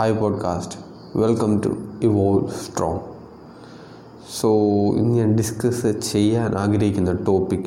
Hi 0.00 0.12
podcast 0.12 0.74
welcome 1.18 1.60
to 1.64 1.68
evolve 2.02 2.48
strong 2.48 2.98
so 4.40 4.48
ഇന്ന് 4.94 5.18
ഞാൻ 5.18 5.34
discuss 5.34 6.00
ചെയ്യാൻ 6.12 6.54
ആഗ്രഹിക്കുന്ന 6.54 7.12
topic 7.12 7.64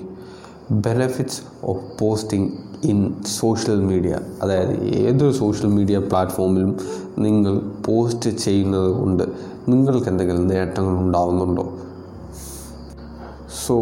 benefits 0.72 1.42
of 1.64 1.80
posting 2.02 2.54
in 2.84 3.14
social 3.40 3.76
media 3.76 4.20
അതായത് 4.44 4.84
ഏതൊരു 4.84 5.32
സോഷ്യൽ 5.32 5.70
മീഡിയ 5.70 5.98
പ്ലാറ്റ്ഫോമിലും 5.98 6.78
നിങ്ങൾ 7.18 7.60
പോസ്റ്റ് 7.86 8.30
ചെയ്യുന്നത് 8.30 8.92
കൊണ്ട് 8.92 9.24
നിങ്ങൾക്ക് 9.68 10.08
എന്തെങ്കിലും 10.08 10.48
നേട്ടങ്ങൾ 10.48 11.00
ഉണ്ടാവുന്നുണ്ടോ? 11.00 11.74
സോ 13.68 13.82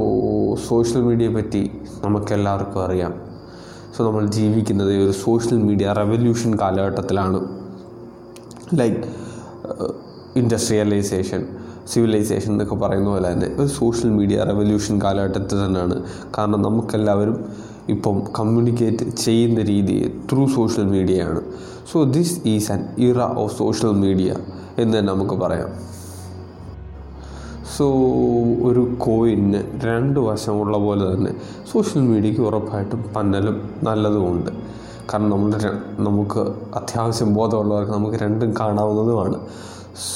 സോഷ്യൽ 0.67 1.01
മീഡിയയെ 1.01 1.33
പറ്റി 1.33 1.71
നമുക്കെല്ലാവർക്കും 2.03 2.85
അറിയാം. 2.85 3.13
സോ 3.97 4.05
നമ്മൾ 4.05 4.27
ജീവിക്കുന്നത് 4.27 4.95
ഒരു 4.95 5.11
സോഷ്യൽ 5.11 5.57
മീഡിയ 5.57 5.91
റെവല്യൂഷൻ 5.91 6.59
കാലഘട്ടത്തിലാണ്. 6.59 7.60
ലൈക്ക് 8.79 9.01
ഇൻഡസ്ട്രിയലൈസേഷൻ 10.35 11.41
സിവിലൈസേഷൻ 11.91 12.51
എന്നൊക്കെ 12.51 12.75
പറയുന്ന 12.75 13.09
പോലെ 13.09 13.33
തന്നെ 13.33 13.47
ഒരു 13.57 13.67
സോഷ്യൽ 13.67 14.09
മീഡിയ 14.09 14.43
റെവല്യൂഷൻ 14.43 15.01
കാലഘട്ടത്തിൽ 15.01 15.57
തന്നെയാണ്. 15.65 16.03
കാരണം 16.37 16.61
നമുക്കെല്ലാവരും 16.61 17.37
ഇപ്പം 17.89 18.17
കമ്മ്യൂണിക്കേറ്റ് 18.39 19.05
ചെയ്യുന്ന 19.25 19.61
രീതി 19.61 19.95
through 20.31 20.47
social 20.47 20.85
മീഡിയയാണ് 20.85 21.41
so 21.91 22.03
this 22.03 22.35
is 22.45 22.71
an 22.71 22.81
era 22.97 23.19
of 23.43 23.57
social 23.57 23.91
media 23.91 24.35
എന്ന് 24.77 24.97
തന്നെ 24.97 25.13
നമുക്ക് 25.13 25.33
പറയാം. 25.33 25.71
സോ 27.77 27.85
ഒരു 28.69 28.83
കോയിന് 28.97 29.61
രണ്ട് 29.85 30.19
വശമുള്ള 30.19 30.77
പോലെ 30.77 31.15
തന്നെ 31.15 31.31
സോഷ്യൽ 31.71 32.01
മീഡിയയ്ക്ക് 32.01 32.41
ഉറപ്പായിട്ടും 32.41 33.03
പന്നലും 33.15 33.57
നല്ലതുമുണ്ട്. 33.83 34.51
കാരണം 35.13 35.29
നമ്മുടെ 35.29 35.57
നമുക്ക് 35.99 36.39
അത്യാവശ്യം 36.75 37.33
ബോധമുള്ളവർക്ക് 37.33 37.91
നമുക്ക് 37.91 38.15
രണ്ടും 38.15 38.53
കാണാവുന്നതുമാണ്. 38.59 39.47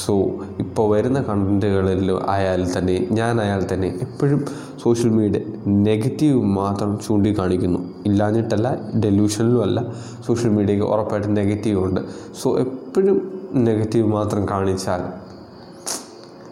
സോ 0.05 0.13
ഇപ്പോൾ 0.59 0.95
വരുന്ന 0.95 1.21
കണ്ടന്റുകളിൽ 1.21 2.11
ആയാൽ 2.27 2.77
തന്നെ 2.77 3.07
ഞാനായാൽ 3.11 3.67
തന്നെ 3.73 3.97
എപ്പോഴും 4.01 4.45
സോഷ്യൽ 4.83 5.09
മീഡിയ 5.09 5.39
നെഗറ്റീവ് 5.67 6.43
മാത്രം 6.43 6.99
ചൂണ്ടിക്കാണിക്കുന്നു. 7.07 7.79
ഇല്ലാഞ്ഞിട്ടല്ല 8.05 8.77
ഡെലൂഷനിലും 8.99 9.61
അല്ല 9.61 9.85
സോഷ്യൽ 10.27 10.49
മീഡിയയ്ക്ക് 10.49 10.87
ഉറപ്പായിട്ട് 10.87 11.37
നെഗറ്റീവ് 11.37 11.83
ഉണ്ട്. 11.83 12.01
സോ 12.41 12.59
എപ്പോഴും 12.59 13.41
നെഗറ്റീവ് 13.53 14.07
മാത്രം 14.07 14.49
കാണിച്ചാൽ 14.49 15.03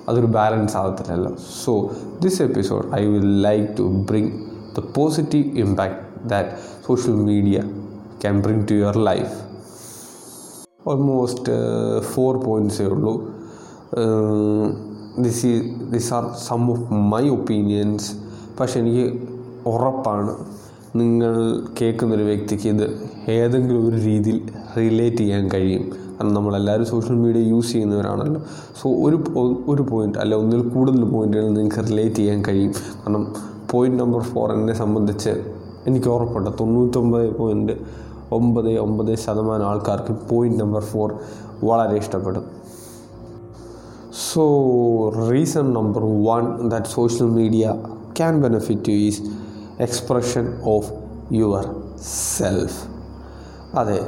അതൊരു 0.09 0.25
balance 0.25 0.77
ആകത്തില്ലല്ലോ 0.77 1.35
so 1.65 1.91
this 2.21 2.41
episode 2.41 2.95
I 2.95 3.05
will 3.05 3.41
like 3.41 3.67
to 3.79 3.83
bring 3.83 4.31
the 4.77 4.83
positive 4.95 5.57
impact 5.57 6.27
that 6.27 6.49
social 6.87 7.13
media 7.13 7.63
can 8.23 8.41
bring 8.41 8.65
to 8.69 8.73
your 8.73 8.97
life 8.97 9.33
almost 10.87 11.53
four 12.01 12.37
പോയിന്റ്സേ 12.43 12.85
ഉള്ളൂ. 12.85 13.13
ദിസ് 15.23 15.47
ഈ 15.47 15.53
this 15.93 16.13
are 16.13 16.25
some 16.47 16.61
of 16.71 16.85
my 17.13 17.23
opinions 17.29 18.09
പക്ഷെ 18.59 18.79
എനിക്ക് 18.79 19.05
ഉറപ്പാണ് 19.71 20.31
നിങ്ങൾ 20.99 21.33
കേൾക്കുന്നൊരു 21.81 22.23
വ്യക്തിക്ക് 22.23 22.67
ഇത് 22.69 22.85
ഏതെങ്കിലും 23.29 23.81
ഒരു 23.89 23.95
രീതിയിൽ 23.95 24.39
റിലേറ്റ് 24.77 25.17
ചെയ്യാൻ 25.17 25.43
കഴിയും. 25.53 25.83
കാരണം 26.15 26.33
നമ്മളെല്ലാവരും 26.33 26.85
സോഷ്യൽ 26.85 27.15
മീഡിയ 27.15 27.41
യൂസ് 27.41 27.71
ചെയ്യുന്നവരാണല്ലോ. 27.71 28.41
സോ 28.81 28.89
ഒരു 29.05 29.17
ഒരു 29.73 29.83
പോയിന്റ് 29.91 30.17
അല്ല 30.17 30.35
ഒന്നിൽ 30.35 30.69
കൂടുതൽ 30.69 31.03
പോയിന്റുകൾ 31.05 31.47
നിങ്ങൾക്ക് 31.49 31.83
റിലേറ്റ് 31.89 32.15
ചെയ്യാൻ 32.15 32.41
കഴിയും. 32.47 32.73
കാരണം 33.03 33.25
പോയിന്റ് 33.71 33.99
നമ്പർ 34.03 34.21
ഫോർ 34.21 34.53
എന്നെ 34.53 34.73
സംബന്ധിച്ച് 34.73 35.33
എനിക്ക് 35.87 36.07
ഉറപ്പുണ്ട്. 36.07 36.49
തൊണ്ണൂറ്റൊമ്പത് 36.59 37.27
പോയിന്റ് 37.37 37.73
ഒമ്പത് 38.39 38.71
ഒമ്പത് 38.85 39.11
ശതമാനം 39.15 39.65
ആൾക്കാർക്ക് 39.67 40.13
പോയിന്റ് 40.29 40.59
നമ്പർ 40.59 40.83
ഫോർ 40.91 41.09
വളരെ 41.63 41.95
ഇഷ്ടപ്പെടും. 41.97 42.45
So 44.31 44.43
reason 45.29 45.67
number 45.73 46.03
one 46.29 46.69
that 46.69 46.87
social 46.87 47.29
media 47.39 47.75
can 48.17 48.41
benefit 48.41 48.89
you 48.89 48.95
is 49.09 49.21
expression 49.79 50.45
of 50.75 50.89
yourself 52.37 52.81
അതെ 53.79 53.99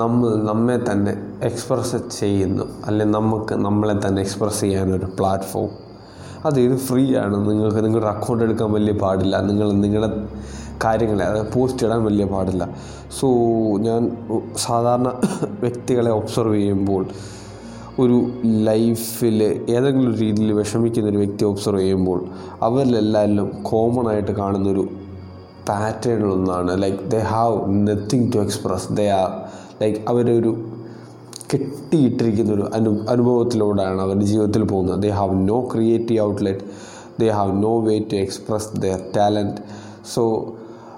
നമ്മൾ 0.00 0.30
നമ്മെ 0.44 0.76
തന്നെ 0.90 1.12
എക്സ്പ്രസ് 1.42 1.96
ചെയ്യുന്നു. 2.20 2.64
അല്ലെ 2.86 3.04
നമുക്ക് 3.06 3.54
നമ്മളെ 3.54 3.94
തന്നെ 4.06 4.20
എക്സ്പ്രസ് 4.22 4.60
ചെയ്യാനൊരു 4.60 5.08
പ്ലാറ്റ്ഫോം 5.18 5.70
അത് 6.44 6.58
ഇത് 6.60 6.76
ഫ്രീ 6.78 7.02
ആണ്. 7.16 7.36
നിങ്ങൾക്ക് 7.50 7.80
നിങ്ങളുടെ 7.84 8.08
അക്കൗണ്ട് 8.10 8.44
എടുക്കാൻ 8.44 8.68
വലിയ 8.72 8.94
പാടില്ല. 9.02 9.34
നിങ്ങൾ 9.40 9.68
നിങ്ങളുടെ 9.72 10.10
കാര്യങ്ങളെ 10.84 11.24
അതായത് 11.24 11.52
പോസ്റ്റ് 11.52 11.86
ഇടാൻ 11.86 12.04
വലിയ 12.04 12.24
പാടില്ല. 12.24 12.68
സോ 13.20 13.28
ഞാൻ 13.86 14.02
സാധാരണ 14.56 15.08
വ്യക്തികളെ 15.60 16.10
ഒബ്സർവ് 16.10 16.54
ചെയ്യുമ്പോൾ 16.54 17.06
ഒരു 17.98 18.18
ലൈഫിൽ 18.44 19.42
ഏതെങ്കിലും 19.70 20.14
രീതിയിൽ 20.16 20.52
വിഷമിക്കുന്ന 20.52 21.10
ഒരു 21.10 21.16
വ്യക്തി 21.16 21.44
ഒബ്സർവ് 21.44 21.80
ചെയ്യുമ്പോൾ 21.80 22.24
അവരിലെല്ലാവരിലും 22.62 23.48
കോമൺ 23.62 24.08
ആയിട്ട് 24.08 24.32
കാണുന്നൊരു 24.32 24.88
പാറ്റേണിലൊന്നാണ് 25.68 26.82
like 26.82 27.10
they 27.10 27.18
have 27.18 27.56
nothing 27.88 28.32
to 28.34 28.38
express 28.38 28.92
they 28.92 29.08
are 29.08 29.30
like 29.82 29.98
അവരൊരു 30.08 30.52
കെട്ടിയിട്ടിരിക്കുന്ന 31.54 32.52
ഒരു 32.52 32.70
അനു 32.74 32.90
അനുഭവത്തിലൂടെയാണ് 33.08 34.00
അവരുടെ 34.00 34.24
ജീവിതത്തിൽ 34.24 34.64
പോകുന്നത്. 34.64 35.02
They 35.02 35.08
have 35.08 35.48
no 35.48 35.68
creative 35.72 36.20
outlet 36.20 36.64
they 37.20 37.28
have 37.28 37.62
no 37.62 37.80
way 37.80 37.98
to 37.98 38.14
express 38.14 38.80
their 38.80 39.00
talent 39.16 39.60
so 40.14 40.22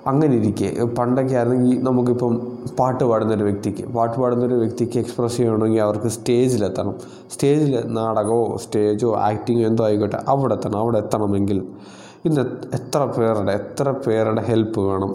അങ്ങനെ 0.06 0.34
ഇരിക്കെ 0.34 0.68
പണ്ടൊക്കെ 0.98 1.34
ആയിരുന്നെങ്കിൽ 1.34 1.78
നമുക്കിപ്പം 1.82 2.32
പാട്ട് 2.78 3.04
പാടുന്നൊരു 3.04 3.44
വ്യക്തിക്ക് 3.44 3.84
പാട്ട് 3.86 4.16
പാടുന്നൊരു 4.20 4.54
വ്യക്തിക്ക് 4.54 4.98
എക്സ്പ്രസ് 4.98 5.36
ചെയ്യണമെങ്കിൽ 5.36 5.80
അവർക്ക് 5.80 6.08
സ്റ്റേജിലെത്തണം. 6.08 6.94
സ്റ്റേജിൽ 7.30 7.86
നാടകമോ 7.88 8.56
സ്റ്റേജോ 8.56 9.10
ആക്ടിങ്ങോ 9.20 9.66
എന്തോ 9.66 9.84
ആയിക്കോട്ടെ 9.84 10.20
അവിടെ 10.28 10.54
എത്തണം 10.54 10.78
അവിടെ 10.78 10.98
എത്തണമെങ്കിൽ 10.98 11.60
ഇന്ന് 12.24 12.42
എത്ര 12.74 13.04
പേരുടെ 13.04 13.52
എത്ര 13.52 13.90
പേരുടെ 14.06 14.42
ഹെൽപ്പ് 14.42 14.80
വേണം 14.80 15.10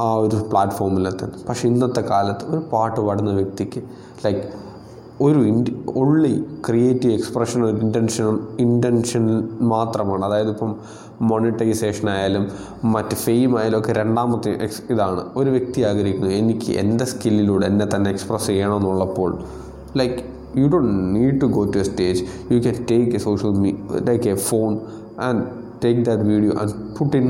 ആ 0.00 0.14
ഒരു 0.14 0.36
പ്ലാറ്റ്ഫോമിലെത്താൻ 0.50 1.32
പക്ഷേ 1.48 1.68
ഇന്നത്തെ 1.68 2.00
കാലത്ത് 2.00 2.44
ഒരു 2.44 2.60
പാട്ട് 2.72 3.00
പാടുന്ന 3.00 3.32
വ്യക്തിക്ക് 3.32 3.82
ലൈക്ക് 4.24 4.44
ഒരു 5.24 5.40
ഇൻഡ് 5.50 5.72
ഉള്ളി 6.00 6.32
ക്രിയേറ്റീവ് 6.66 7.14
എക്സ്പ്രഷൻ 7.18 7.60
ഒരു 7.64 7.76
ഇന്റൻഷൻ 7.84 8.26
ഇന്റൻഷൻ 8.64 9.24
മാത്രമാണ്. 9.74 10.22
അതായത് 10.24 10.50
ഇപ്പം 10.54 10.72
മോണിറ്റൈസേഷൻ 11.30 12.10
ആയാലും 12.14 12.44
മറ്റ് 12.94 13.14
ഫെയിം 13.14 13.58
ആയാലും 13.58 13.78
ഒക്കെ 13.78 13.92
രണ്ടാമത്തെ 13.92 14.50
എക്സ് 14.66 14.82
ഇതാണ്. 14.92 15.22
ഒരു 15.36 15.50
വ്യക്തി 15.50 15.82
ആഗ്രഹിക്കുന്നു 15.90 16.32
എനിക്ക് 16.40 16.72
എന്റെ 16.82 17.04
സ്കില്ലിലൂടെ 17.04 17.66
എന്നെ 17.66 17.86
തന്നെ 17.94 18.10
express 18.10 18.46
ചെയ്യണമെന്നുള്ളപ്പോൾ 18.46 19.30
like 20.00 20.18
you 20.60 20.66
don't 20.66 20.92
need 21.16 21.40
to 21.40 21.46
go 21.46 21.64
to 21.64 21.78
a 21.78 21.82
stage 21.82 22.20
you 22.52 22.58
can 22.66 22.76
take 22.92 23.14
a 23.14 23.22
social 23.28 23.54
me 23.64 23.72
take 24.08 24.28
a 24.28 24.34
phone 24.34 24.78
and 25.28 25.42
take 25.84 26.02
that 26.04 26.26
video 26.32 26.52
and 26.60 26.74
put 26.98 27.16
in 27.16 27.26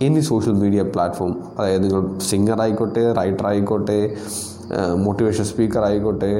any 0.00 0.20
social 0.20 0.54
media 0.54 0.82
platform 0.82 1.32
അതായത് 1.58 1.82
നിങ്ങൾ 1.84 2.02
സിംഗർ 2.30 2.60
ആയിക്കോട്ടെ 2.60 3.12
writer 3.20 3.46
ആയിക്കോട്ടെ 3.46 3.98
motivation 4.96 5.44
speaker 5.44 5.82
ആയിക്കോട്ടെ 5.84 6.32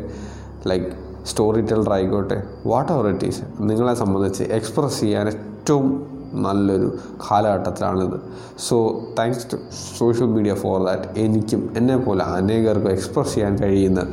like 0.67 0.87
story 1.27 1.61
teller 1.61 1.93
ആയിക്കോട്ടെ 1.93 2.43
what 2.67 2.93
ever 2.93 3.09
it 3.09 3.25
is 3.25 3.43
നിങ്ങളെ 3.61 3.95
സംബന്ധിച്ച് 3.95 4.43
express 4.45 5.01
ചെയ്യാൻ 5.01 5.29
ഏറ്റവും 5.29 6.07
നല്ലൊരു 6.35 6.99
കാലഘട്ടത്തിലാണിത് 7.31 8.21
so 8.69 9.03
thanks 9.19 9.53
to 9.53 9.57
social 9.99 10.27
media 10.27 10.55
for 10.55 10.87
that 10.87 11.19
എനിക്കും 11.19 11.71
എന്നെ 11.77 11.97
പോലെ 11.97 12.25
അനേകർക്കും 12.25 12.91
എക്സ്പ്രസ് 12.91 13.35
ചെയ്യാൻ 13.35 13.57
കഴിയുന്ന 13.57 14.09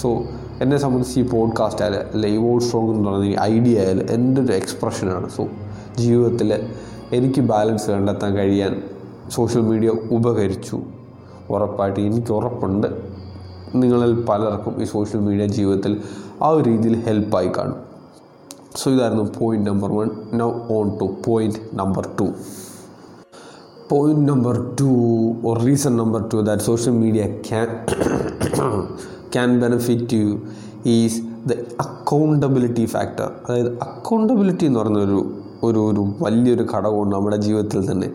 സോ 0.00 0.22
എന്നെ 0.60 0.76
സംബന്ധിച്ച് 0.76 1.20
ഈ 1.20 1.28
പോഡ്കാസ്റ്റ് 1.28 1.82
ആയാലും 1.82 2.00
അല്ലെ 2.14 2.28
ഈ 2.28 2.36
വോൾ 2.36 2.58
സ്ട്രോങ് 2.60 2.94
എന്ന് 2.94 3.08
പറയുന്ന 3.08 3.26
ഈ 3.26 3.36
ഐഡിയ 3.40 3.80
ആയാലും 3.80 4.06
എന്റെ 4.10 4.42
ഒരു 4.42 4.52
എക്സ്പ്രഷനാണ് 4.52 5.28
സോ 5.28 5.46
ജീവിതത്തിൽ 5.98 6.68
എനിക്ക് 7.12 7.40
ബാലൻസ് 7.40 7.90
കണ്ടെത്താൻ 7.90 8.36
കഴിയാൻ 8.36 8.82
സോഷ്യൽ 9.30 9.62
മീഡിയ 9.62 9.88
ഉപകരിച്ചു. 9.88 10.80
ഉറപ്പായിട്ട് 11.50 12.00
എനിക്ക് 12.00 12.32
ഉറപ്പുണ്ട്. 12.32 12.86
നിങ്ങളിൽ 13.74 14.24
പലർക്കും 14.24 14.82
ഈ 14.82 14.84
സോഷ്യൽ 14.84 15.20
മീഡിയ 15.20 15.46
ജീവിതത്തിൽ 15.46 16.00
ആ 16.42 16.48
ഒരു 16.48 16.64
രീതിയിൽ 16.70 16.94
ഹെൽപ്പായി 17.00 17.50
കാണും. 17.58 17.78
സോ 18.76 18.90
ഇതായിരുന്നു 18.90 19.24
point 19.38 19.70
number 19.70 19.90
one 19.90 20.10
now 20.34 20.52
on 20.76 20.98
to 21.00 21.16
point 21.26 21.58
number 21.74 22.06
two 22.20 22.26
point 23.90 24.32
number 24.32 24.76
two 24.80 24.90
or 25.46 25.58
reason 25.58 25.96
number 25.96 26.20
two 26.32 26.36
that 26.36 26.62
social 26.62 26.94
media 26.94 27.26
can 27.48 27.68
can 29.32 29.60
benefit 29.60 30.14
you 30.14 30.38
is 30.84 31.20
the 31.48 31.52
accountability 31.80 32.84
factor 32.84 33.28
അതായത് 33.48 33.78
അക്കൗണ്ടബിലിറ്റി 33.82 34.66
എന്ന് 34.66 34.80
പറഞ്ഞൊരു 34.80 35.20
ഒരു 35.62 35.80
ഒരു 35.90 36.02
വലിയൊരു 36.20 36.62
ഘടകമാണ് 36.62 37.12
നമ്മുടെ 37.12 37.36
ജീവിതത്തിൽ 37.36 37.90
തന്നെ. 37.90 38.08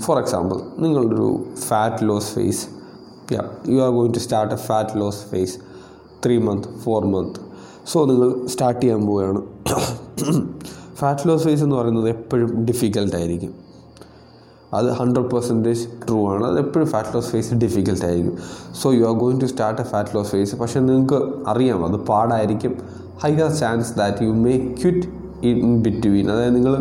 ഫോർ 0.00 0.18
എക്സാമ്പിൾ 0.18 0.56
നിങ്ങളൊരു 0.78 1.44
fat 1.68 2.08
loss 2.08 2.30
phase 2.34 2.64
ya 3.34 3.42
you 3.74 3.78
are 3.86 3.90
going 3.98 4.14
to 4.14 4.22
start 4.26 4.54
a 4.54 4.60
fat 4.68 5.00
loss 5.00 5.22
phase 5.30 5.54
three 6.24 6.38
month 6.48 6.68
four 6.84 7.04
month 7.14 7.38
so 7.92 7.98
നിങ്ങൾ 8.10 8.28
സ്റ്റാർട്ട് 8.52 8.80
ചെയ്യാൻ 8.82 9.02
പോവുകയാണ്. 9.06 9.40
ഫാറ്റ് 11.00 11.28
ലോസ് 11.28 11.44
ഫേസ് 11.48 11.62
എന്ന് 11.66 11.76
പറയുന്നത് 11.76 12.08
എപ്പോഴും 12.08 12.50
ഡിഫിക്കൽട്ടായിരിക്കും 12.68 13.52
അത് 14.76 14.88
ഹൺഡ്രഡ് 14.98 15.28
പെർസെന്റേജ് 15.32 15.82
ട്രൂ 16.04 16.18
ആണ്. 16.30 16.44
അത് 16.50 16.58
എപ്പോഴും 16.64 16.88
fat 16.92 17.12
loss 17.14 17.30
phase 17.34 17.58
ഡിഫിക്കൽട്ടായിരിക്കും 17.64 18.36
so 18.80 18.92
you 18.98 19.02
are 19.10 19.14
going 19.22 19.40
to 19.40 19.48
start 19.52 19.80
a 19.82 19.84
fat 19.84 20.14
loss 20.16 20.30
phase 20.36 20.56
പക്ഷേ 20.62 20.80
നിങ്ങൾക്ക് 20.80 21.18
അറിയാം 21.52 21.82
അത് 21.88 21.98
പാടായിരിക്കും. 22.10 22.72
Higher 23.24 23.50
chance 23.60 23.92
that 24.00 24.24
you 24.26 24.32
may 24.46 24.54
quit 24.80 25.06
in 25.50 25.82
between 25.84 26.26
അതായത് 26.34 26.56
നിങ്ങൾ 26.56 26.74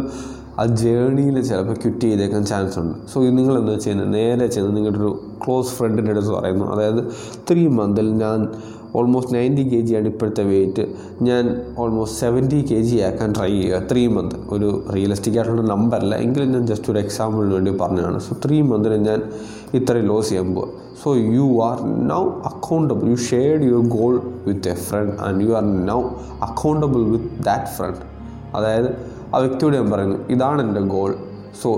ആ 0.61 0.65
ജേണിയിൽ 0.81 1.37
ചിലപ്പോൾ 1.47 1.77
ക്വിറ്റ് 1.83 2.05
ചെയ്തേക്കാൻ 2.09 2.43
ചാൻസ് 2.51 2.75
ഉണ്ട്. 2.79 2.95
സോ 3.11 3.17
നിങ്ങൾ 3.39 3.55
എന്താ 3.61 3.73
ചെയ്യുന്നത് 3.85 4.13
നേരെ 4.17 4.45
ചെന്ന് 4.55 4.71
നിങ്ങളുടെ 4.77 4.99
ഒരു 5.03 5.11
ക്ലോസ് 5.45 5.73
ഫ്രണ്ടിന്റെ 5.73 6.11
അടുത്ത് 6.11 6.29
പറയുന്നു. 6.29 6.65
അതായത് 6.65 7.01
ത്രീ 7.49 7.67
മന്തിൽ 7.67 8.09
ഞാൻ 8.17 8.47
ഓൾമോസ്റ്റ് 8.95 9.33
നയന്റി 9.35 9.63
കെ 9.69 9.81
ജി 9.81 9.93
ആണ് 9.93 10.07
ഇപ്പോഴത്തെ 10.07 10.43
വെയിറ്റ് 10.43 10.83
ഞാൻ 11.21 11.45
ഓൾമോസ്റ്റ് 11.77 12.19
സെവന്റി 12.19 12.59
കെ 12.71 12.77
ജി 12.81 12.97
ആക്കാൻ 12.97 13.33
ട്രൈ 13.37 13.49
ചെയ്യുക. 13.49 13.81
ത്രീ 13.91 14.07
മന്ത് 14.07 14.35
ഒരു 14.49 14.85
റിയലിസ്റ്റിക് 14.95 15.37
ആയിട്ടുള്ള 15.37 15.61
നമ്പറല്ല 15.61 16.15
എങ്കിലും 16.15 16.51
ഞാൻ 16.51 16.67
ജസ്റ്റ് 16.67 16.91
ഒരു 16.91 16.99
എക്സാമ്പിളിന് 16.99 17.53
വേണ്ടി 17.53 17.71
പറഞ്ഞതാണ്. 17.81 18.19
സോ 18.19 18.37
ത്രീ 18.45 18.61
മന്തിൽ 18.61 18.95
ഞാൻ 19.09 19.21
ഇത്രയും 19.73 20.07
ലോസ് 20.07 20.29
ചെയ്യാൻ 20.29 20.55
പോവുക 20.55 20.71
so 21.03 21.15
you 21.15 21.47
are 21.69 21.77
now 22.13 22.21
accountable 22.51 23.09
you 23.09 23.15
shared 23.15 23.63
your 23.63 23.87
goal 23.87 24.21
with 24.47 24.69
a 24.69 24.75
friend 24.75 25.13
and 25.21 25.43
you 25.45 25.51
are 25.51 25.65
now 25.91 25.99
accountable 26.41 27.03
with 27.13 27.31
that 27.43 27.71
friend 27.77 28.01
അതായത് 28.55 28.89
ആ 29.33 29.37
വ്യക്തിയോട് 29.37 29.75
ഞാൻ 29.75 29.91
പറയുന്നു 29.91 30.17
ഇതാണ് 30.29 30.61
എന്റെ 30.61 30.81
ഗോൾ 30.81 31.13
സോ 31.61 31.69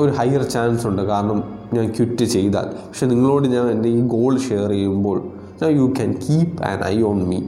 ഒരു 0.00 0.10
ഹയർ 0.18 0.42
ചാൻസ് 0.42 0.86
ഉണ്ട്. 0.86 1.02
കാരണം 1.02 1.38
ഞാൻ 1.74 1.86
ക്വിറ്റ് 1.88 2.24
ചെയ്താൽ. 2.24 2.66
പക്ഷെ 2.88 3.06
നിങ്ങളോട് 3.06 3.46
ഞാൻ 3.48 3.66
എന്റെ 3.70 3.88
ഈ 3.88 4.00
ഗോൾ 4.16 4.38
ഷെയർ 4.38 4.70
ചെയ്യുമ്പോൾ 4.70 5.20
you 5.80 5.86
can 5.96 6.12
keep 6.24 6.62
an 6.62 6.78
eye 6.84 7.02
on 7.02 7.18
me 7.28 7.38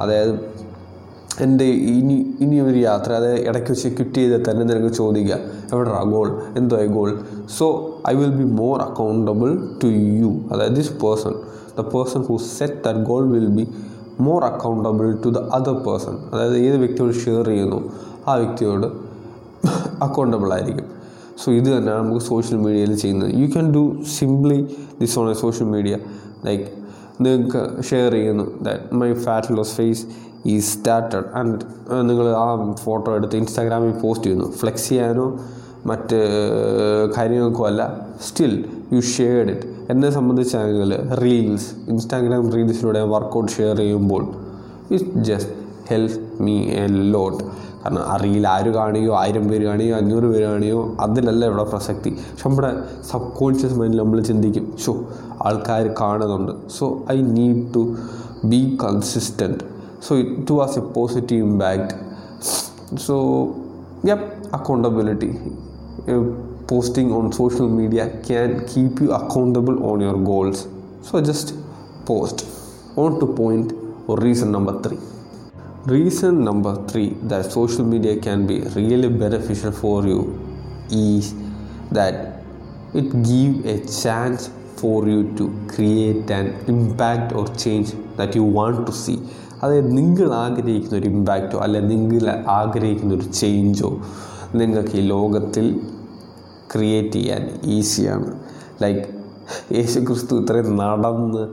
അതായത് 0.00 0.34
എന്റെ 1.42 1.64
ഇനി 1.64 2.16
ഇനി 2.40 2.60
ഒരു 2.60 2.78
യാത്ര 2.78 3.12
അതായത് 3.12 3.48
ഇടയ്ക്ക് 3.48 3.70
വെച്ച് 3.70 3.88
ക്വിറ്റ് 3.88 4.14
ചെയ്താൽ 4.14 4.50
തന്നെ 4.50 4.64
നിനക്ക് 4.64 4.94
ചോദിക്കുക 4.94 5.38
എവിടാ 5.72 6.02
ഗോൾ 6.02 6.28
എന്തോ 6.56 6.76
goal 6.86 7.10
so 7.58 7.66
I 8.08 8.14
will 8.14 8.34
be 8.36 8.44
more 8.44 8.80
accountable 8.80 9.50
to 9.82 9.86
you 10.22 10.32
അതായത് 10.52 10.76
this 10.76 10.92
person 10.92 11.34
the 11.78 11.84
person 11.94 12.22
who 12.22 12.36
set 12.58 12.78
that 12.86 13.04
goal 13.04 13.24
will 13.32 13.48
be 13.48 13.64
more 14.20 14.44
accountable 14.44 15.12
to 15.24 15.28
the 15.28 15.38
other 15.52 15.74
person 15.86 16.16
അതായത് 16.32 16.56
ഏത് 16.56 16.76
വ്യക്തിയോട് 16.76 17.12
ഷെയർ 17.12 17.44
ചെയ്യുന്നു 17.44 17.80
ആ 18.28 18.34
വ്യക്തിയോട് 18.34 18.86
അക്കൗണ്ടബിൾ 20.02 20.52
ആയിരിക്കും. 20.52 20.86
സോ 21.44 21.52
ഇത് 21.52 21.64
തന്നെയാണ് 21.64 22.00
നമുക്ക് 22.02 22.24
സോഷ്യൽ 22.24 22.58
മീഡിയയിൽ 22.58 22.96
ചെയ്യുന്നത്. 22.96 23.30
You 23.40 23.46
can 23.46 23.74
do 23.74 24.02
simply 24.18 24.58
this 25.00 25.18
on 25.18 25.30
a 25.30 25.32
social 25.32 25.66
media 25.66 25.94
like 26.44 26.66
നിങ്ങൾക്ക് 27.20 27.82
ഷെയർ 27.90 28.12
ചെയ്യുന്നു 28.12 28.44
that 28.62 28.94
my 28.94 29.12
fat 29.14 29.56
loss 29.56 29.74
phase 29.74 30.04
ഈ 30.46 30.58
സ്റ്റാർട്ടഡ് 30.58 31.24
ആൻഡ് 31.34 31.60
നിങ്ങൾ 32.08 32.28
ആ 32.36 32.74
ഫോട്ടോ 32.84 33.14
എടുത്ത് 33.14 33.36
ഇൻസ്റ്റാഗ്രാമിൽ 33.36 33.92
പോസ്റ്റ് 34.02 34.26
ചെയ്യുന്നു. 34.26 34.48
ഫ്ലെക്സ് 34.50 34.88
ചെയ്യാനോ 34.88 35.26
മറ്റ് 35.86 36.18
കാര്യങ്ങൾക്കോ 37.16 37.66
അല്ല. 37.66 37.82
സ്റ്റിൽ 38.20 38.64
യു 38.92 39.00
ഷെയർഡ് 39.00 39.50
ഇറ്റ് 39.50 39.66
എന്നെ 39.90 40.10
സംബന്ധിച്ചാണെങ്കിൽ 40.10 40.92
റീൽസ് 41.22 41.70
ഇൻസ്റ്റാഗ്രാം 41.88 42.50
റീൽസിലൂടെ 42.52 43.02
വർക്കൗട്ട് 43.14 43.52
ഷെയർ 43.52 43.76
ചെയ്യുമ്പോൾ 43.76 44.22
it 44.90 45.10
just 45.28 45.52
help 45.90 46.42
me 46.42 46.56
a 46.82 46.86
lot 46.86 47.44
കാരണം 47.84 48.02
റീൽ 48.22 48.46
ആര് 48.46 48.70
കാണിയോ 48.76 49.12
ആയിരം 49.20 49.48
പേര് 49.48 49.64
കാണിയോ 49.64 49.96
അഞ്ഞൂറ് 49.96 50.26
പേര് 50.32 50.44
കാണിയോ 50.44 50.96
അതിലല്ല 51.00 51.42
ഇവിടെ 51.50 51.64
പ്രസക്തി? 51.72 52.10
പക്ഷെ 52.10 52.48
നമ്മുടെ 52.48 52.70
സബ് 53.10 53.28
കോൺഷ്യസ് 53.40 53.74
മൈൻഡിൽ 53.80 54.00
നമ്മൾ 54.02 54.20
ചിന്തിക്കും 54.20 54.66
ഷോ 54.84 54.92
ആൾക്കാർ 55.42 55.94
കാണുന്നുണ്ട്. 56.00 56.52
So 56.78 56.86
I 57.12 57.16
need 57.38 57.74
to 57.74 57.82
be 58.44 58.78
consistent 58.84 59.64
so 60.08 60.14
it 60.14 60.52
was 60.52 60.78
a 60.78 60.84
positive 60.96 61.42
impact 61.48 61.94
so 63.06 63.16
yup 64.10 64.28
accountability 64.54 65.30
posting 66.72 67.12
on 67.18 67.26
social 67.40 67.68
media 67.80 68.02
can 68.30 68.50
keep 68.72 69.04
you 69.04 69.10
accountable 69.20 69.74
on 69.90 70.02
your 70.02 70.18
goals 70.32 70.64
so 71.10 71.20
just 71.30 71.54
post 72.10 72.46
on 73.04 73.12
to 73.20 73.28
point 73.42 73.74
reason 74.24 74.48
number 74.54 74.72
3 74.86 74.96
reason 75.86 76.44
number 76.44 76.74
3 76.88 77.08
that 77.24 77.50
social 77.50 77.84
media 77.84 78.20
can 78.20 78.46
be 78.46 78.60
really 78.76 79.08
beneficial 79.08 79.72
for 79.72 80.06
you 80.06 80.20
is 80.90 81.34
that 81.90 82.14
it 82.94 83.08
give 83.24 83.64
a 83.66 83.78
chance 84.00 84.50
for 84.76 85.08
you 85.08 85.34
to 85.36 85.44
create 85.66 86.30
an 86.30 86.54
impact 86.68 87.32
or 87.32 87.46
change 87.56 87.90
that 88.16 88.34
you 88.34 88.44
want 88.60 88.86
to 88.86 88.94
see 89.04 89.20
അതായത് 89.62 89.90
നിങ്ങൾ 89.96 90.28
ആഗ്രഹിക്കുന്ന 90.44 90.96
ഒരു 91.00 91.08
ഇമ്പാക്റ്റോ 91.08 91.58
അല്ലെ 91.64 91.80
നിങ്ങൾ 91.90 92.24
ആഗ്രഹിക്കുന്ന 92.54 93.12
ഒരു 93.14 93.26
ചേഞ്ചോ 93.40 93.90
നിങ്ങൾക്ക് 94.60 94.94
ഈ 95.00 95.02
ലോകത്തിൽ 95.12 95.66
ക്രിയേറ്റ് 96.72 97.12
ചെയ്യാൻ 97.16 97.44
ഈസിയാണ് 97.74 98.30
ലൈക്ക് 98.82 99.04
യേശു 99.76 100.00
ക്രിസ്തു 100.00 100.40
ഇത്രയും 100.42 100.70
നടന്ന് 100.80 101.44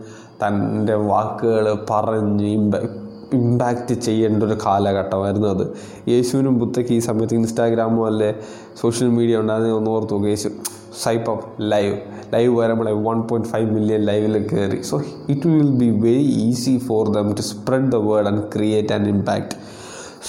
തന്റെ 0.42 0.96
വാക്കുകൾ 1.12 1.68
പറഞ്ഞ് 1.92 2.50
ഇമ്പ 2.60 2.76
ഇമ്പാക്റ്റ് 3.34 3.94
ചെയ്യേണ്ട 3.94 4.44
ഒരു 4.44 4.58
കാലഘട്ടമായിരുന്നു 4.66 5.48
അത്. 5.48 5.66
യേശുവിനും 6.08 6.60
ബുദ്ധയ്ക്ക് 6.60 6.92
ഈ 6.92 7.00
സമയത്ത് 7.00 7.36
ഇൻസ്റ്റാഗ്രാമോ 7.36 8.06
അല്ലെ 8.06 8.30
സോഷ്യൽ 8.82 9.08
മീഡിയ 9.08 9.38
ഉണ്ടായിരുന്നു 9.38 9.76
ഒന്ന് 9.76 9.92
ഓർത്ത് 9.92 10.14
നോക്കുക 10.14 10.30
യേശു 10.30 10.50
സൈപ്പ് 11.04 11.32
അപ്പ് 11.32 11.46
ലൈവ് 11.72 11.96
ലൈവ് 12.34 12.60
വരുമ്പോൾ 12.60 12.90
വൺ 13.08 13.22
പോയിന്റ് 13.22 13.50
ഫൈവ് 13.50 13.72
മില്യൺ 13.72 14.02
ലൈവിൽ 14.02 14.48
കയറി 14.48 14.82
so 14.82 14.96
it 15.30 15.50
will 15.50 15.72
be 15.72 15.90
very 16.08 16.26
easy 16.48 16.78
for 16.88 17.10
them 17.10 17.34
to 17.34 17.42
spread 17.42 17.92
the 17.92 17.96
word 17.96 18.28
and 18.28 18.44
create 18.56 18.94
an 18.94 19.08
impact 19.08 19.56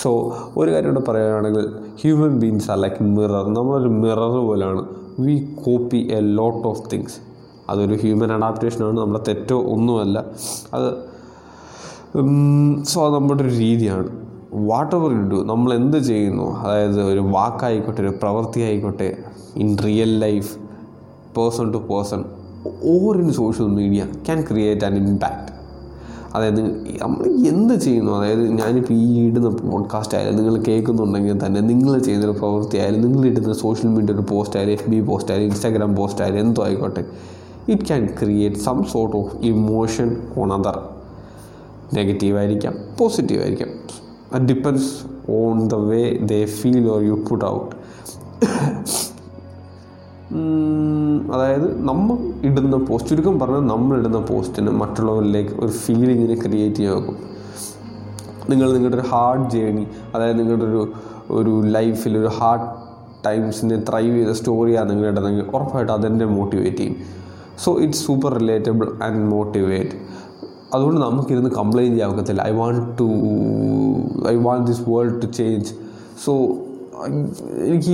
so 0.02 0.10
ഒരു 0.56 0.70
കാര്യം 0.72 0.94
കൂടെ 0.94 1.04
പറയുകയാണെങ്കിൽ 1.06 1.66
human 2.02 2.40
beings 2.40 2.70
are 2.70 2.78
like 2.78 3.02
mirror 3.02 3.46
നമ്മളൊരു 3.48 3.88
മിറർ 3.88 4.34
പോലെയാണ് 4.48 4.82
we 5.18 5.36
copy 5.64 6.08
a 6.12 6.20
lot 6.20 6.68
of 6.68 6.82
things 6.92 7.16
അതൊരു 7.70 7.94
human 7.94 8.32
അഡാപ്റ്റേഷനാണ് 8.32 9.00
നമ്മുടെ 9.00 9.24
തെറ്റോ 9.28 9.58
ഒന്നുമല്ല. 9.60 10.18
അത് 10.74 10.88
സോ 12.90 13.06
അത് 13.06 13.14
നമ്മുടെ 13.14 13.42
ഒരു 13.42 13.52
രീതിയാണ്. 13.54 14.06
വാട്ട് 14.68 14.94
എവർ 14.96 15.10
യു 15.12 15.22
ഡു 15.32 15.36
നമ്മൾ 15.50 15.74
എന്ത് 15.74 15.98
ചെയ്യുന്നു? 15.98 16.46
അതായത് 16.62 17.02
ഒരു 17.02 17.20
വാക്കായിക്കോട്ടെ 17.20 18.00
ഒരു 18.02 18.12
പ്രവൃത്തി 18.22 18.60
ആയിക്കോട്ടെ 18.60 19.08
in 19.56 19.78
real 19.78 20.18
life 20.18 20.50
person 21.36 21.72
to 21.72 21.76
person 21.76 22.20
or 22.94 23.20
in 23.20 23.32
social 23.32 23.66
media 23.66 24.04
can 24.26 24.42
create 24.42 24.84
an 24.84 24.96
impact 24.96 25.52
അതായത് 26.34 26.60
നമ്മൾ 27.02 27.24
എന്ത് 27.52 27.74
ചെയ്യുന്നു? 27.74 28.12
അതായത് 28.12 28.44
ഞാനിപ്പോൾ 28.60 28.94
ഈ 28.94 29.26
ഇടുന്ന 29.28 29.48
പോഡ്കാസ്റ്റ് 29.48 30.16
ആയാലും 30.18 30.36
നിങ്ങൾ 30.36 30.62
കേൾക്കുന്നുണ്ടെങ്കിൽ 30.62 31.46
തന്നെ 31.46 31.60
നിങ്ങൾ 31.60 31.98
ചെയ്യുന്നൊരു 31.98 32.38
പ്രവൃത്തി 32.38 32.78
ആയാലും 32.78 33.00
നിങ്ങൾ 33.00 33.26
ഇടുന്ന 33.26 33.52
സോഷ്യൽ 33.52 33.88
മീഡിയ 33.88 34.14
ഒരു 34.14 34.22
പോസ്റ്റ് 34.22 34.56
ആയാലും 34.56 34.72
എഫ് 34.72 34.90
ബി 34.90 35.00
പോസ്റ്റ് 35.00 35.32
ആയാലും 35.32 35.46
ഇൻസ്റ്റാഗ്രാം 35.46 35.96
പോസ്റ്റ് 35.96 36.22
ആയാലും 36.22 36.40
എന്തോ 36.40 36.62
ആയിക്കോട്ടെ 36.64 37.04
it 37.68 37.84
can 37.86 38.06
create 38.20 38.56
some 38.56 38.84
sort 38.92 39.16
of 39.16 39.36
emotion 39.44 40.10
on 40.36 40.52
other 40.52 40.78
negative 41.94 42.38
ആയിരിക്കാം 42.38 42.74
പോസിറ്റീവ് 42.98 43.42
ആയിരിക്കാം 43.42 43.70
അത് 44.32 44.42
depends 44.46 44.90
on 45.38 45.68
the 45.68 45.78
way 45.88 46.02
they 46.24 46.44
feel 46.56 46.88
or 46.90 47.02
you 47.02 47.14
put 47.28 47.44
out 47.50 47.70
അതായത് 51.32 51.84
നമ്മൾ 51.84 52.16
ഇടുന്ന 52.42 52.76
പോസ്റ്റ് 52.88 53.10
ചുരുക്കം 53.10 53.38
പറഞ്ഞാൽ 53.38 53.64
നമ്മൾ 53.66 53.98
ഇടുന്ന 53.98 54.18
പോസ്റ്റിന് 54.28 54.70
മറ്റുള്ളവരിലേക്ക് 54.72 55.54
ഒരു 55.60 55.72
ഫീലിങ്ങിനെ 55.78 56.34
ക്രിയേറ്റ് 56.42 56.76
ചെയ്യാൻ 56.76 57.06
നിങ്ങൾ 58.50 58.68
നിങ്ങളുടെ 58.72 58.96
ഒരു 58.96 59.06
ഹാർഡ് 59.10 59.50
ജേണി 59.50 59.84
അതായത് 60.14 60.38
നിങ്ങളുടെ 60.40 60.64
ഒരു 60.64 60.82
ഒരു 61.30 61.52
ലൈഫിൽ 61.70 62.18
ഒരു 62.18 62.30
ഹാർഡ് 62.38 62.68
ടൈംസിനെ 63.24 63.76
ത്രൈവ് 63.88 64.16
ചെയ്ത 64.16 64.32
സ്റ്റോറിയാണ് 64.32 64.90
നിങ്ങൾ 64.90 65.06
ഇടുന്നതെങ്കിൽ 65.08 65.44
ഉറപ്പായിട്ട് 65.54 65.92
അതെന്നെ 65.92 66.24
മോട്ടിവേറ്റ് 66.36 66.76
ചെയ്യും. 66.76 66.96
So 67.58 67.78
it's 67.80 68.06
super 68.06 68.34
relatable 68.34 68.88
and 69.02 69.24
motivate 69.26 69.96
അതുകൊണ്ട് 70.74 71.00
നമുക്കിരുന്ന് 71.00 71.50
കംപ്ലയിന്റ് 71.50 71.96
ചെയ്യാൻ 71.96 72.10
ഒക്കത്തില്ല. 72.12 72.42
I 72.42 72.52
want 72.52 72.82
to 72.98 73.06
I 74.28 74.36
want 74.46 74.66
this 74.70 74.82
world 74.90 75.16
to 75.22 75.28
change 75.38 75.70
so 76.24 76.32
എനിക്ക് 77.66 77.92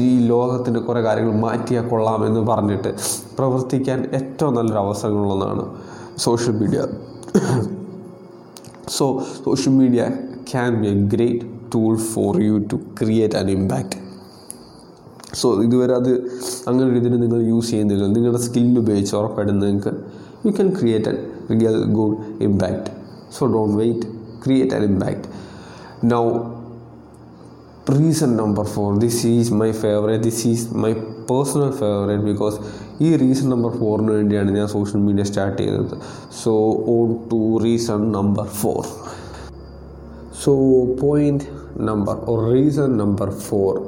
ഈ 0.00 0.12
ലോകത്തിന്റെ 0.26 0.80
കുറേ 0.80 1.00
കാര്യങ്ങൾ 1.02 1.34
മാറ്റിയാൽ 1.38 1.84
കൊള്ളാമെന്ന് 1.88 2.40
പറഞ്ഞിട്ട് 2.50 2.90
പ്രവർത്തിക്കാൻ 3.38 3.98
ഏറ്റവും 4.18 4.54
നല്ലൊരു 4.54 4.80
അവസരങ്ങളൊന്നാണ് 4.84 5.64
social 6.16 6.54
media 6.60 6.80
so 8.88 9.06
social 9.44 9.74
media 9.74 10.02
can 10.50 10.72
be 10.80 10.88
a 10.88 10.94
great 11.14 11.44
tool 11.74 11.96
for 12.10 12.42
you 12.42 12.58
to 12.72 12.76
create 13.00 13.36
an 13.36 13.50
impact 13.50 13.98
so 15.34 15.48
ഇതുവരെ 15.62 15.94
അത് 15.94 16.10
അങ്ങനെ 16.68 16.84
ഒരു 16.90 16.96
ഇതിന് 16.96 17.22
നിങ്ങൾ 17.22 17.40
യൂസ് 17.52 17.70
ചെയ്യുന്നില്ല. 17.70 18.04
നിങ്ങളുടെ 18.06 18.38
സ്കില്ല് 18.38 18.80
ഉപയോഗിച്ച് 18.80 19.16
ഉറപ്പായിട്ടും 19.16 19.56
നിങ്ങൾക്ക് 19.58 19.92
you 20.44 20.50
can 20.50 20.68
create 20.78 21.08
an 21.08 21.16
real 21.50 21.84
good 21.84 22.16
impact 22.40 22.90
so 23.38 23.46
don't 23.46 23.76
wait 23.76 24.06
create 24.44 24.74
an 24.74 24.82
impact 24.82 25.28
now 26.04 26.40
reason 27.90 28.36
number 28.36 28.64
four 28.64 28.98
this 28.98 29.26
is 29.26 29.52
my 29.52 29.72
favourite 29.72 30.24
this 30.24 30.46
is 30.48 30.74
my 30.74 30.92
personal 31.30 31.70
favourite 31.70 32.22
because 32.22 32.56
ഈ 33.00 33.16
റീസൺ 33.16 33.50
നമ്പർ 33.50 33.70
ഫോറിന് 33.70 34.10
വേണ്ടിയാണ് 34.10 34.50
ഞാൻ 34.50 34.66
social 34.66 35.00
media 35.00 35.24
start 35.24 35.62
ചെയ്തത്. 35.62 35.96
So 36.44 36.82
on 36.86 37.16
to 37.32 37.58
reason 37.64 38.12
number 38.12 38.44
four 38.44 38.84
so 40.44 40.52
point 41.00 41.44
number 41.80 42.16
or 42.28 42.52
reason 42.52 42.98
number 42.98 43.30
four 43.30 43.80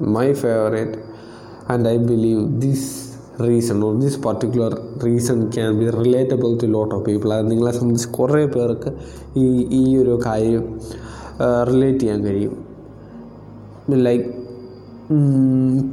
my 0.00 0.32
favourite 0.32 0.98
and 1.68 1.88
I 1.88 1.96
believe 1.96 2.60
this 2.60 3.05
reason 3.42 3.84
or 3.84 4.00
this 4.00 4.22
particular 4.22 4.74
reason 5.04 5.50
can 5.50 5.78
be 5.78 5.90
relatable 5.90 6.58
to 6.62 6.66
lot 6.66 6.94
of 6.94 7.04
people 7.04 7.34
അത് 7.34 7.50
നിങ്ങളെ 7.50 7.72
സംബന്ധിച്ച് 7.72 8.08
കുറേ 8.08 8.46
പേർക്ക് 8.46 8.92
ഈ 9.36 9.46
ഈ 9.70 9.96
ഒരു 9.96 10.20
കാര്യം 10.26 10.80
relate 11.68 11.98
ചെയ്യാൻ 11.98 12.24
കഴിയും. 12.24 12.66
Like 13.90 14.24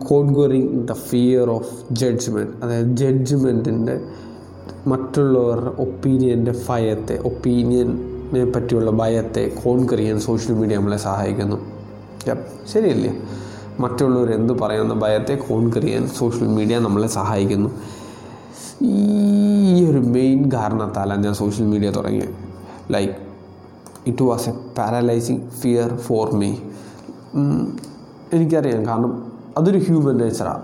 conquering 0.07 0.87
the 0.87 0.91
fear 0.91 1.49
of 1.49 1.93
judgement 1.93 2.51
അതായത് 2.63 2.87
ജഡ്ജ്മെന്റിന്റെ 2.97 4.01
മറ്റുള്ളവരുടെ 4.87 5.71
ഒപ്പീനിയന്റെ 5.81 6.55
ഭയത്തെ 6.69 7.19
ഒപ്പീനിയനെ 7.19 8.51
പറ്റിയുള്ള 8.51 8.91
ഭയത്തെ 8.91 9.51
കോൺകർ 9.63 9.97
ചെയ്യാൻ 9.97 10.19
സോഷ്യൽ 10.19 10.55
മീഡിയ 10.55 10.77
നമ്മളെ 10.77 10.97
സഹായിക്കുന്നു. 10.97 11.57
ശരിയല്ലേ? 12.73 13.13
മറ്റുള്ളവർ 13.79 14.31
എന്ത് 14.31 14.53
പറയുന്ന 14.53 14.93
ഭയത്തെ 14.93 15.35
കോൺക്രീറ്റ് 15.35 15.87
ചെയ്യാൻ 15.87 16.07
സോഷ്യൽ 16.07 16.47
മീഡിയ 16.47 16.79
നമ്മളെ 16.79 17.07
സഹായിക്കുന്നു. 17.07 17.69
ഈ 18.81 19.89
ഒരു 19.89 19.97
മെയിൻ 19.97 20.51
കാരണത്താലാണ് 20.53 21.23
ഞാൻ 21.23 21.33
സോഷ്യൽ 21.33 21.65
മീഡിയ 21.65 21.89
തുടങ്ങിയത്. 21.89 22.33
Like 22.91 23.13
it 24.07 24.23
was 24.23 24.49
a 24.49 24.53
paralysing 24.77 25.41
fear 25.61 25.95
for 25.95 26.33
me 26.35 26.51
എനിക്കറിയാം. 28.33 28.85
കാരണം 28.85 29.33
അതൊരു 29.57 29.77
human 29.77 30.17
നേച്ചറാണ് 30.17 30.63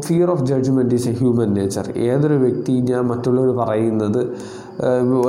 fear 0.00 0.30
of 0.30 0.42
judgement 0.42 0.94
is 0.94 1.08
a 1.08 1.12
human 1.12 1.54
nature 1.54 1.98
ഏതൊരു 1.98 2.34
വ്യക്തി 2.34 2.72
ഞാൻ 2.72 3.02
മറ്റുള്ളവർ 3.08 3.56
പറയുന്നത് 3.56 4.36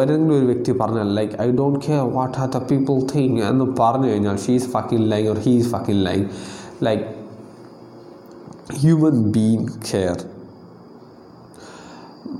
ഏതെങ്കിലും 0.02 0.38
ഒരു 0.38 0.46
വ്യക്തി 0.46 0.72
പറഞ്ഞാൽ 0.72 1.16
like 1.16 1.34
I 1.42 1.52
don't 1.52 1.80
care 1.86 2.14
what 2.14 2.40
are 2.40 2.50
the 2.50 2.58
people 2.58 3.00
think 3.16 3.42
എന്ന് 3.42 3.66
പറഞ്ഞു 3.80 4.10
കഴിഞ്ഞാൽ 4.12 4.38
she's 4.38 4.70
fucking 4.70 5.02
lying 5.02 5.28
or 5.28 5.38
he 5.38 5.58
is 5.58 5.70
fucking 5.70 6.04
lying 6.04 6.26
like 6.88 7.08
human 8.82 9.18
being 9.32 9.68
care 9.92 10.18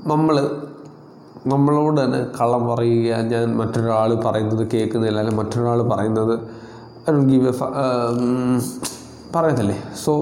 നമ്മൾ 0.06 0.36
നമ്മളോട് 1.46 1.98
തന്നെ 2.00 2.20
കള്ളം 2.40 2.62
പറയുക 2.66 3.16
ഞാൻ 3.32 3.46
മറ്റൊരാൾ 3.56 4.10
പറയുന്നത് 4.26 4.62
കേൾക്കുന്നില്ല 4.74 5.18
അല്ലെങ്കിൽ 5.18 5.40
മറ്റൊരാൾ 5.42 5.80
പറയുന്നത് 5.88 6.34
ഗീവ് 7.30 7.48
എ 7.48 7.54
പറയുന്നില്ലേ 9.34 9.76
so 10.04 10.12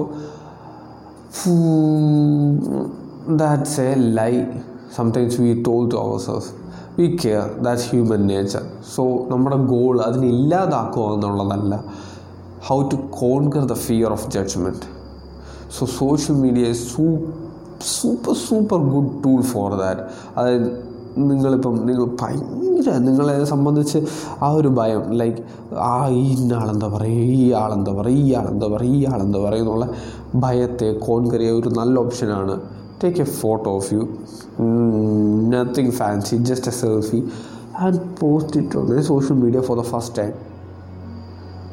that's 3.41 3.81
a 3.81 3.93
lie 4.19 4.33
sometimes 4.97 5.37
we 5.41 5.51
tell 5.67 5.83
to 5.89 5.97
our 5.97 6.17
self 6.27 6.49
we 6.97 7.07
care 7.23 7.45
that's 7.65 7.87
human 7.91 8.21
nature 8.27 8.63
so 8.95 9.03
നമ്മുടെ 9.31 9.57
ഗോൾ 9.73 9.95
അതിനെ 10.07 10.27
ഇല്ലാതാക്കുക 10.27 11.07
എന്നുള്ളതല്ല. 11.13 11.73
How 12.63 12.77
to 12.89 12.97
conquer 13.19 13.63
the 13.65 13.77
fear 13.85 14.09
of 14.11 14.27
judgement 14.29 14.87
so 15.77 15.85
social 15.99 16.35
media 16.35 16.65
su 16.85 17.05
super 17.93 18.35
super 18.39 18.79
good 18.93 19.11
tool 19.23 19.41
for 19.43 19.71
that 19.75 20.03
അതായത് 20.37 20.67
നിങ്ങളിപ്പം 21.23 21.75
നിങ്ങൾ 21.85 22.05
ഭയങ്കര 22.21 22.91
നിങ്ങളെ 22.97 23.33
സംബന്ധിച്ച് 23.45 23.99
ആ 24.41 24.49
ഒരു 24.51 24.69
ഭയം 24.69 25.01
ലൈക്ക് 25.11 25.41
ആ 25.87 25.95
ഇന്നാളെന്താ 26.07 26.87
പറയുക 26.87 27.33
ഈ 27.33 27.51
ആളെന്താ 27.53 27.93
പറയുക 27.93 28.21
ഈ 28.21 28.31
ആളെന്താ 28.33 28.67
പറയുക 28.67 28.95
ഈ 28.95 29.03
ആളെന്താ 29.05 29.39
പറയുക 29.39 29.63
എന്നുള്ള 29.63 29.87
ഭയത്തെ 30.35 30.89
കോൺകറിയ 31.05 31.51
ഒരു 31.51 31.69
നല്ല 31.69 31.99
ഓപ്ഷനാണ് 31.99 32.55
take 33.03 33.21
a 33.21 33.27
photo 33.41 33.69
of 33.75 33.93
you 33.93 34.03
nothing 35.49 35.91
fancy 35.91 36.37
just 36.43 36.71
a 36.71 36.75
selfie 36.79 37.21
and 37.79 38.01
post 38.21 38.57
it 38.59 38.77
on 38.77 39.03
social 39.03 39.37
media 39.37 39.61
for 39.61 39.77
the 39.79 39.85
first 39.89 40.17
time 40.17 40.33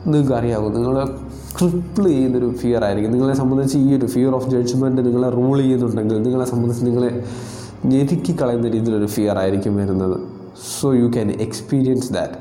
നിങ്ങൾക്ക് 0.07 0.33
അറിയാവൂ? 0.33 0.69
നിങ്ങളെ 0.69 1.07
ക്രിപ്പിൾ 1.59 2.09
ചെയ്യുന്നൊരു 2.09 2.55
ഫിയർ 2.55 2.85
ആയിരിക്കും. 2.85 3.13
നിങ്ങളെ 3.13 3.35
സംബന്ധിച്ച് 3.35 3.79
ഈ 3.79 3.95
ഒരു 3.99 4.07
ഫിയർ 4.07 4.35
ഓഫ് 4.35 4.49
ജഡ്ജ്മെന്റ് 4.49 5.07
നിങ്ങളെ 5.07 5.31
റൂൾ 5.31 5.59
ചെയ്യുന്നുണ്ടെങ്കിൽ 5.59 6.23
നിങ്ങളെ 6.23 6.45
സംബന്ധിച്ച് 6.45 6.87
നിങ്ങളെ 6.87 7.25
ഞെരുക്കി 7.87 8.37
കളയുന്ന 8.43 8.69
രീതിയിലൊരു 8.69 9.07
ഫിയർ 9.07 9.39
ആയിരിക്കും 9.39 9.77
വരുന്നത്. 9.77 10.21
So 10.81 10.93
you 10.93 11.07
can 11.07 11.31
experience 11.31 12.13
that 12.13 12.33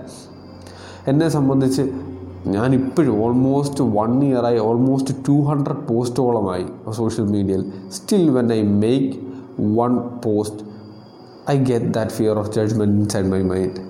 എന്നെ 1.10 1.30
സംബന്ധിച്ച് 1.30 1.82
ഞാനിപ്പോഴും 2.48 3.24
ഓൾമോസ്റ്റ് 3.24 3.82
വൺ 3.82 4.24
ഇയറായി 4.24 4.60
ഓൾമോസ്റ്റ് 4.60 5.14
ടു 5.30 5.32
ഹൺഡ്രഡ് 5.32 5.88
പോസ്റ്റോളമായി 5.88 6.66
സോഷ്യൽ 6.92 7.26
മീഡിയയിൽ 7.26 7.66
still 7.92 8.30
when 8.30 8.54
I 8.54 8.62
make 8.62 9.14
one 9.62 9.98
post 10.26 10.58
I 11.52 11.64
get 11.64 11.86
that 11.86 12.12
fear 12.12 12.40
of 12.40 12.54
judgement 12.54 12.98
inside 13.00 13.26
my 13.26 13.42
mind 13.42 13.89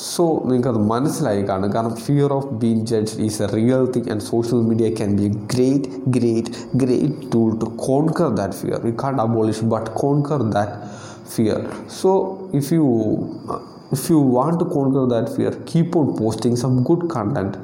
so 0.00 0.24
നിങ്ങൾക്കത് 0.48 0.78
മനസ്സിലായി 0.92 1.42
കാണും. 1.48 1.68
കാരണം 1.74 1.94
fear 2.04 2.30
of 2.36 2.48
being 2.60 2.84
judge 2.90 3.16
is 3.26 3.40
a 3.44 3.48
real 3.56 3.82
thing 3.94 4.10
and 4.12 4.24
social 4.30 4.60
media 4.68 4.88
can 4.98 5.10
be 5.18 5.24
a 5.30 5.32
great 5.54 5.88
great 6.16 6.50
great 6.82 7.28
tool 7.32 7.50
to 7.62 7.68
conquer 7.86 8.28
that 8.40 8.56
fear 8.60 8.78
you 8.90 8.92
can't 9.04 9.20
abolish 9.26 9.66
but 9.74 9.90
conquer 10.02 10.42
that 10.56 10.76
fear 11.34 11.60
so 12.00 12.10
if 12.60 12.70
you 12.78 12.86
if 13.96 14.06
you 14.12 14.18
want 14.36 14.58
to 14.62 14.68
conquer 14.76 15.04
that 15.14 15.32
fear 15.36 15.54
keep 15.70 15.98
on 16.00 16.08
posting 16.20 16.60
some 16.62 16.74
good 16.90 17.06
content 17.16 17.58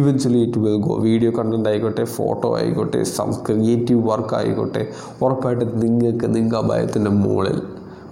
eventually 0.00 0.42
it 0.46 0.60
will 0.64 0.76
go 0.86 0.94
video 1.06 1.30
content 1.38 1.68
ആയിക്കോട്ടെ 1.70 2.04
photo 2.16 2.48
ആയിക്കോട്ടെ 2.58 3.00
some 3.16 3.30
creative 3.46 4.02
work 4.10 4.34
ആയിക്കോട്ടെ. 4.40 4.82
ഉറപ്പായിട്ട് 5.24 5.66
നിങ്ങൾക്ക് 5.84 6.56
ആ 6.60 6.62
ഭയത്തിന്റെ 6.72 7.10
മുകളിൽ 7.22 7.58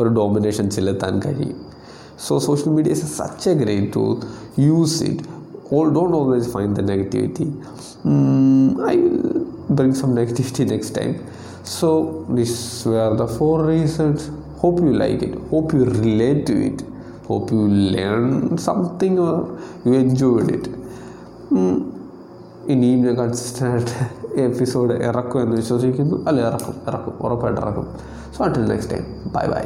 ഒരു 0.00 0.08
domination 0.18 0.70
ചെലുത്താൻ 0.70 1.14
കഴിയും. 1.26 1.58
So 2.17 2.39
social 2.39 2.73
media 2.73 2.93
is 2.93 3.15
such 3.15 3.47
a 3.47 3.55
great 3.55 3.93
tool. 3.93 4.13
Use 4.55 5.01
it. 5.01 5.25
All 5.69 5.89
don't 5.91 6.13
always 6.13 6.51
find 6.51 6.75
the 6.75 6.81
negativity. 6.81 7.47
Mm, 8.03 8.87
I 8.91 8.95
will 8.95 9.45
bring 9.69 9.93
some 9.93 10.15
negativity 10.15 10.67
next 10.67 10.91
time. 10.91 11.15
So 11.63 12.25
these 12.29 12.85
were 12.85 13.15
the 13.15 13.27
four 13.27 13.65
reasons. 13.65 14.29
Hope 14.57 14.79
you 14.79 14.93
like 14.93 15.21
it. 15.21 15.35
Hope 15.49 15.73
you 15.73 15.85
relate 15.85 16.45
to 16.47 16.55
it. 16.69 16.83
Hope 17.27 17.51
you 17.51 17.67
learn 17.97 18.57
something 18.57 19.19
or 19.19 19.35
you 19.85 19.93
enjoyed 20.05 20.51
it. 20.57 20.65
Mm, 21.51 21.77
ഇനിയും 22.73 23.01
ഞാൻ 23.05 23.15
consistent 23.19 23.91
episode 24.45 24.95
ഇറക്കും 25.09 25.39
എന്ന് 25.43 25.55
വിശ്വസിക്കുന്നു 25.59 26.17
അല്ല 26.29 26.39
ഇറക്കും 26.49 26.75
ഇറക്കും 26.89 27.13
ഉറപ്പായിട്ട് 27.25 27.59
ഇറക്കും 27.61 27.85
so 28.35 28.39
until 28.47 28.65
next 28.71 28.93
time 28.93 29.05
bye 29.35 29.45
bye 29.53 29.63